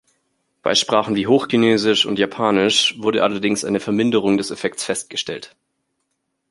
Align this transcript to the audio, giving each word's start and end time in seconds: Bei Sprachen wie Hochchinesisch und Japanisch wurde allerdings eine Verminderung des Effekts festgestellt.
Bei 0.63 0.73
Sprachen 0.73 1.13
wie 1.15 1.27
Hochchinesisch 1.27 2.07
und 2.07 2.17
Japanisch 2.17 2.95
wurde 2.99 3.21
allerdings 3.23 3.63
eine 3.63 3.79
Verminderung 3.79 4.35
des 4.39 4.49
Effekts 4.49 4.83
festgestellt. 4.83 5.55